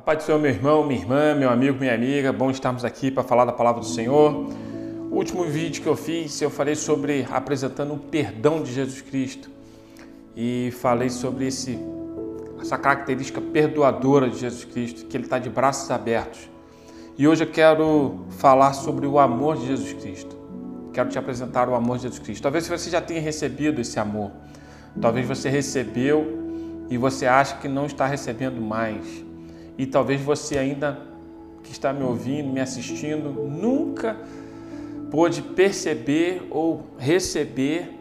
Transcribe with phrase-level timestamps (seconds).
[0.00, 3.10] A paz do Senhor, meu irmão, minha irmã, meu amigo, minha amiga, bom estarmos aqui
[3.10, 4.46] para falar da palavra do Senhor.
[5.10, 9.50] O último vídeo que eu fiz, eu falei sobre apresentando o perdão de Jesus Cristo
[10.34, 11.78] e falei sobre esse,
[12.62, 16.48] essa característica perdoadora de Jesus Cristo, que ele está de braços abertos.
[17.18, 20.34] E hoje eu quero falar sobre o amor de Jesus Cristo.
[20.94, 22.42] Quero te apresentar o amor de Jesus Cristo.
[22.42, 24.30] Talvez você já tenha recebido esse amor.
[24.98, 26.26] Talvez você recebeu
[26.88, 29.28] e você acha que não está recebendo mais
[29.80, 31.00] e talvez você ainda
[31.62, 34.14] que está me ouvindo, me assistindo, nunca
[35.10, 37.98] pôde perceber ou receber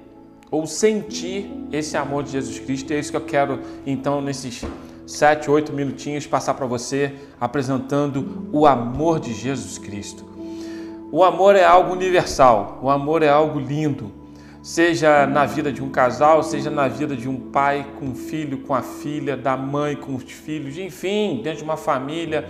[0.52, 2.92] ou sentir esse amor de Jesus Cristo.
[2.92, 4.62] E é isso que eu quero, então, nesses
[5.08, 10.26] sete, oito minutinhos, passar para você, apresentando o amor de Jesus Cristo.
[11.14, 14.12] O amor é algo universal, o amor é algo lindo,
[14.62, 18.60] seja na vida de um casal, seja na vida de um pai com um filho,
[18.60, 22.50] com a filha, da mãe com os filhos, enfim, dentro de uma família.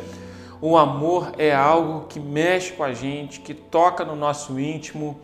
[0.61, 5.19] O amor é algo que mexe com a gente, que toca no nosso íntimo,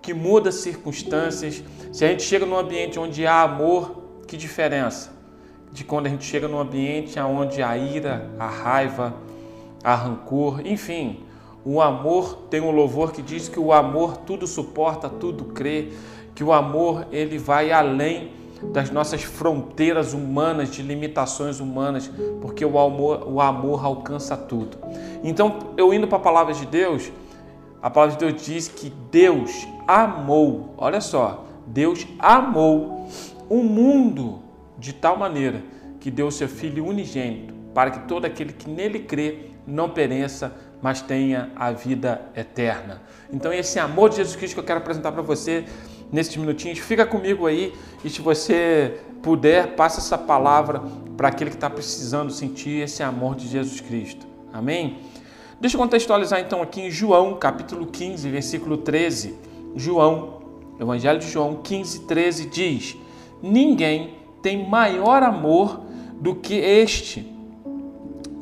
[0.00, 1.62] que muda circunstâncias.
[1.92, 5.18] Se a gente chega num ambiente onde há amor, que diferença
[5.72, 9.14] de quando a gente chega num ambiente onde há ira, a raiva,
[9.82, 11.24] a rancor, enfim.
[11.70, 15.90] O amor tem um louvor que diz que o amor tudo suporta, tudo crê,
[16.34, 18.30] que o amor ele vai além
[18.72, 24.78] das nossas fronteiras humanas, de limitações humanas, porque o amor, o amor alcança tudo.
[25.22, 27.12] Então, eu indo para a palavra de Deus,
[27.82, 33.10] a palavra de Deus diz que Deus amou, olha só, Deus amou
[33.46, 34.38] o mundo
[34.78, 35.62] de tal maneira
[36.00, 41.02] que deu seu Filho unigênito, para que todo aquele que nele crê não pereça, mas
[41.02, 43.02] tenha a vida eterna.
[43.32, 45.64] Então, esse amor de Jesus Cristo que eu quero apresentar para você
[46.12, 46.78] nesses minutinhos.
[46.78, 47.72] Fica comigo aí
[48.04, 50.82] e se você puder, passa essa palavra
[51.16, 54.26] para aquele que está precisando sentir esse amor de Jesus Cristo.
[54.52, 54.98] Amém?
[55.60, 59.34] Deixa eu contextualizar então aqui em João, capítulo 15, versículo 13.
[59.74, 60.38] João,
[60.80, 62.96] Evangelho de João 15, 13 diz:
[63.42, 65.80] Ninguém tem maior amor
[66.20, 67.30] do que este,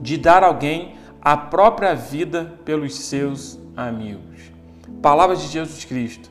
[0.00, 0.94] de dar alguém
[1.26, 4.42] a própria vida pelos seus amigos.
[5.02, 6.30] Palavras de Jesus Cristo.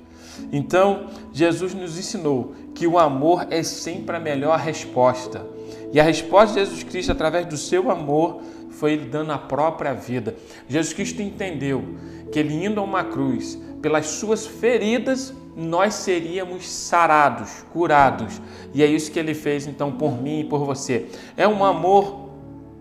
[0.54, 5.46] Então, Jesus nos ensinou que o amor é sempre a melhor resposta.
[5.92, 8.40] E a resposta de Jesus Cristo, através do seu amor,
[8.70, 10.34] foi ele dando a própria vida.
[10.70, 11.84] Jesus Cristo entendeu
[12.32, 18.42] que ele indo a uma cruz, pelas suas feridas, nós seríamos sarados, curados.
[18.74, 21.08] E é isso que ele fez então por mim e por você.
[21.36, 22.30] É um amor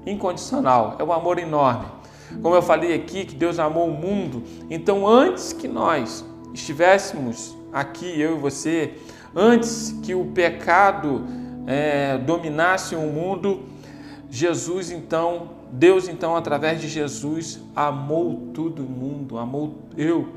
[0.07, 2.04] incondicional, é um amor enorme.
[2.43, 8.21] Como eu falei aqui, que Deus amou o mundo, então antes que nós estivéssemos aqui,
[8.21, 8.95] eu e você,
[9.34, 11.27] antes que o pecado
[11.67, 13.62] é, dominasse o mundo,
[14.31, 20.28] Jesus então, Deus então, através de Jesus, amou todo mundo, amou eu,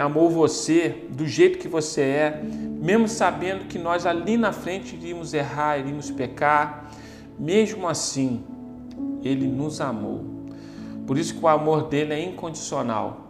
[0.00, 2.42] amou você do jeito que você é,
[2.80, 6.90] mesmo sabendo que nós ali na frente iríamos errar, iríamos pecar,
[7.38, 8.42] mesmo assim,
[9.22, 10.33] Ele nos amou.
[11.06, 13.20] Por isso que o amor dele é incondicional.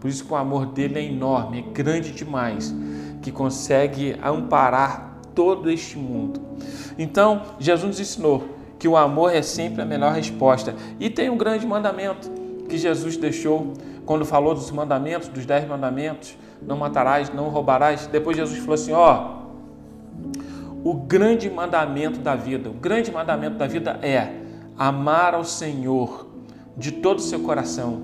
[0.00, 2.74] Por isso que o amor dele é enorme, é grande demais,
[3.20, 6.40] que consegue amparar todo este mundo.
[6.98, 10.74] Então, Jesus ensinou que o amor é sempre a melhor resposta.
[11.00, 12.30] E tem um grande mandamento
[12.68, 13.72] que Jesus deixou
[14.06, 18.06] quando falou dos mandamentos, dos dez mandamentos: não matarás, não roubarás.
[18.06, 19.38] Depois Jesus falou assim: ó,
[20.84, 24.32] o grande mandamento da vida, o grande mandamento da vida é
[24.76, 26.27] amar ao Senhor
[26.78, 28.00] de todo o seu coração,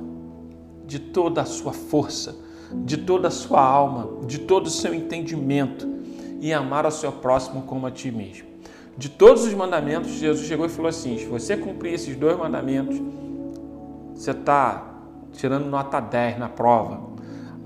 [0.85, 2.37] de toda a sua força,
[2.73, 5.89] de toda a sua alma, de todo o seu entendimento
[6.41, 8.49] e amar ao seu próximo como a ti mesmo.
[8.99, 13.01] De todos os mandamentos, Jesus chegou e falou assim: se você cumprir esses dois mandamentos,
[14.15, 14.95] você está
[15.33, 17.15] tirando nota 10 na prova.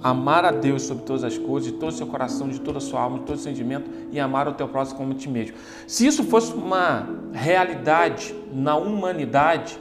[0.01, 2.81] Amar a Deus sobre todas as coisas, de todo o seu coração, de toda a
[2.81, 5.57] sua alma, de todo o sentimento e amar o teu próximo como a ti mesmo.
[5.89, 9.79] Se isso fosse uma realidade na humanidade,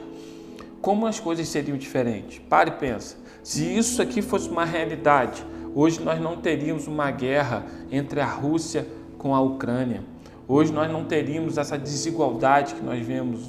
[0.80, 2.38] como as coisas seriam diferentes?
[2.48, 3.16] Pare e pensa.
[3.42, 5.44] Se isso aqui fosse uma realidade,
[5.74, 8.86] hoje nós não teríamos uma guerra entre a Rússia
[9.16, 10.02] com a Ucrânia.
[10.46, 13.40] Hoje nós não teríamos essa desigualdade que nós vemos,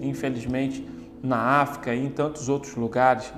[0.00, 0.86] infelizmente,
[1.22, 3.32] na África e em tantos outros lugares.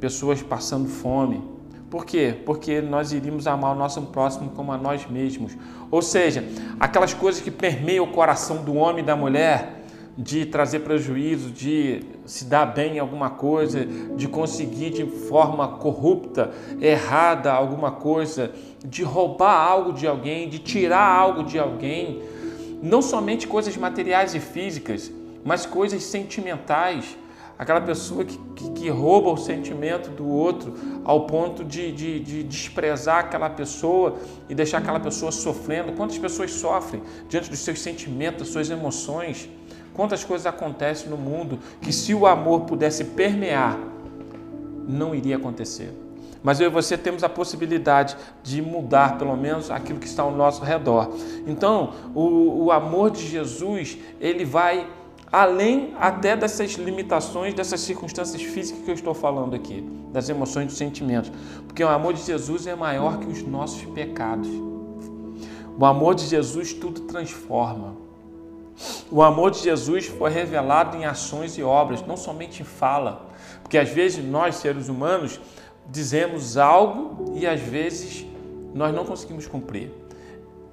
[0.00, 1.42] Pessoas passando fome.
[1.90, 2.34] Por quê?
[2.44, 5.56] Porque nós iríamos amar o nosso próximo como a nós mesmos.
[5.90, 6.44] Ou seja,
[6.80, 9.83] aquelas coisas que permeiam o coração do homem e da mulher
[10.16, 16.52] de trazer prejuízo, de se dar bem em alguma coisa, de conseguir de forma corrupta,
[16.80, 18.52] errada alguma coisa,
[18.84, 22.22] de roubar algo de alguém, de tirar algo de alguém,
[22.80, 25.10] não somente coisas materiais e físicas,
[25.44, 27.16] mas coisas sentimentais.
[27.56, 30.74] Aquela pessoa que, que, que rouba o sentimento do outro
[31.04, 34.16] ao ponto de, de, de desprezar aquela pessoa
[34.48, 35.92] e deixar aquela pessoa sofrendo.
[35.92, 39.48] Quantas pessoas sofrem diante dos seus sentimentos, das suas emoções?
[39.94, 43.78] Quantas coisas acontecem no mundo que, se o amor pudesse permear,
[44.86, 45.92] não iria acontecer.
[46.42, 50.30] Mas eu e você temos a possibilidade de mudar, pelo menos, aquilo que está ao
[50.30, 51.10] nosso redor.
[51.46, 54.86] Então, o, o amor de Jesus, ele vai
[55.32, 59.80] além até dessas limitações, dessas circunstâncias físicas que eu estou falando aqui,
[60.12, 61.32] das emoções dos sentimentos.
[61.66, 64.48] Porque o amor de Jesus é maior que os nossos pecados.
[65.78, 68.03] O amor de Jesus tudo transforma.
[69.10, 73.26] O amor de Jesus foi revelado em ações e obras, não somente em fala.
[73.62, 75.40] Porque às vezes nós, seres humanos,
[75.88, 78.26] dizemos algo e às vezes
[78.74, 79.90] nós não conseguimos cumprir.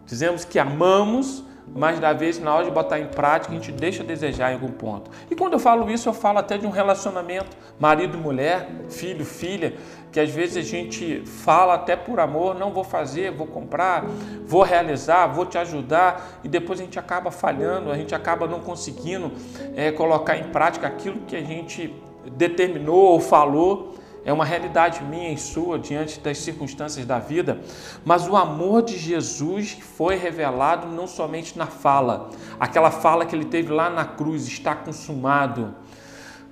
[0.06, 4.04] Dizemos que amamos, mas da vez na hora de botar em prática a gente deixa
[4.04, 5.10] a desejar em algum ponto.
[5.30, 9.26] E quando eu falo isso, eu falo até de um relacionamento, marido e mulher, filho,
[9.26, 9.74] filha,
[10.12, 14.06] que às vezes a gente fala até por amor, não vou fazer, vou comprar,
[14.46, 18.60] vou realizar, vou te ajudar, e depois a gente acaba falhando, a gente acaba não
[18.60, 19.32] conseguindo
[19.76, 21.94] é, colocar em prática aquilo que a gente
[22.36, 27.60] determinou ou falou é uma realidade minha e sua diante das circunstâncias da vida,
[28.06, 32.30] mas o amor de Jesus foi revelado não somente na fala,
[32.60, 35.76] aquela fala que ele teve lá na cruz, está consumado.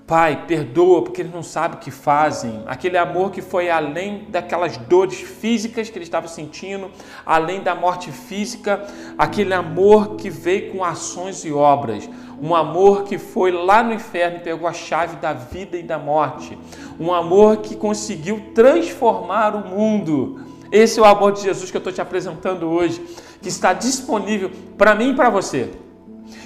[0.09, 2.63] Pai, perdoa porque eles não sabem o que fazem.
[2.65, 6.89] Aquele amor que foi além daquelas dores físicas que ele estava sentindo,
[7.23, 12.09] além da morte física, aquele amor que veio com ações e obras.
[12.41, 15.99] Um amor que foi lá no inferno e pegou a chave da vida e da
[15.99, 16.57] morte.
[16.99, 20.41] Um amor que conseguiu transformar o mundo.
[20.71, 23.01] Esse é o amor de Jesus que eu estou te apresentando hoje,
[23.41, 25.69] que está disponível para mim e para você.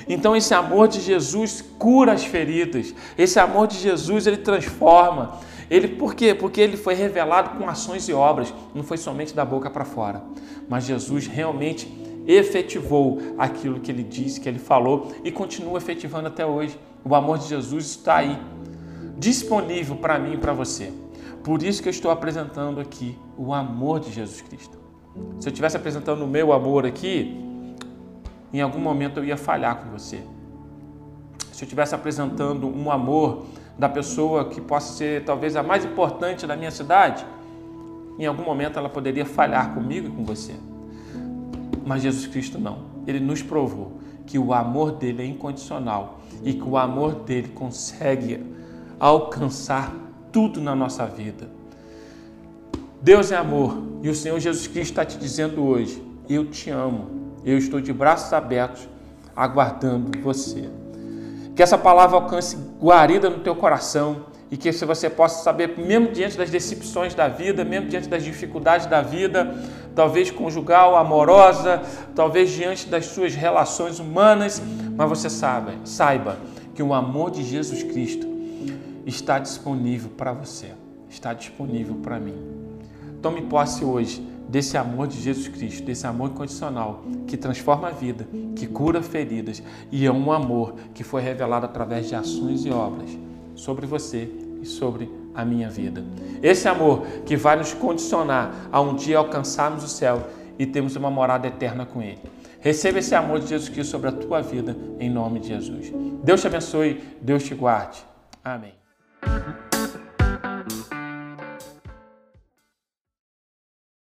[0.07, 2.93] Então esse amor de Jesus cura as feridas.
[3.17, 5.39] Esse amor de Jesus ele transforma.
[5.69, 6.33] Ele por quê?
[6.33, 10.21] Porque ele foi revelado com ações e obras, não foi somente da boca para fora.
[10.69, 11.87] Mas Jesus realmente
[12.27, 16.79] efetivou aquilo que ele disse, que ele falou e continua efetivando até hoje.
[17.03, 18.39] O amor de Jesus está aí,
[19.17, 20.91] disponível para mim e para você.
[21.43, 24.77] Por isso que eu estou apresentando aqui o amor de Jesus Cristo.
[25.39, 27.37] Se eu estivesse apresentando o meu amor aqui,
[28.53, 30.21] em algum momento eu ia falhar com você.
[31.51, 33.45] Se eu estivesse apresentando um amor
[33.77, 37.25] da pessoa que possa ser talvez a mais importante da minha cidade,
[38.17, 40.53] em algum momento ela poderia falhar comigo e com você.
[41.85, 42.93] Mas Jesus Cristo não.
[43.05, 48.39] Ele nos provou que o amor dele é incondicional e que o amor dele consegue
[48.99, 49.93] alcançar
[50.31, 51.49] tudo na nossa vida.
[53.01, 57.23] Deus é amor e o Senhor Jesus Cristo está te dizendo hoje: Eu te amo
[57.45, 58.87] eu estou de braços abertos
[59.35, 60.69] aguardando você.
[61.55, 66.37] Que essa palavra alcance guarida no teu coração e que você possa saber, mesmo diante
[66.37, 69.51] das decepções da vida, mesmo diante das dificuldades da vida,
[69.95, 71.81] talvez conjugal, amorosa,
[72.13, 74.61] talvez diante das suas relações humanas,
[74.95, 76.37] mas você sabe, saiba
[76.75, 78.27] que o amor de Jesus Cristo
[79.07, 80.67] está disponível para você,
[81.09, 82.37] está disponível para mim.
[83.23, 88.27] Tome posse hoje desse amor de Jesus Cristo, desse amor incondicional que transforma a vida,
[88.55, 93.09] que cura feridas e é um amor que foi revelado através de ações e obras
[93.55, 96.03] sobre você e sobre a minha vida.
[96.41, 100.27] Esse amor que vai nos condicionar a um dia alcançarmos o céu
[100.57, 102.21] e termos uma morada eterna com Ele.
[102.59, 105.91] Receba esse amor de Jesus Cristo sobre a tua vida, em nome de Jesus.
[106.23, 108.03] Deus te abençoe, Deus te guarde.
[108.43, 108.82] Amém.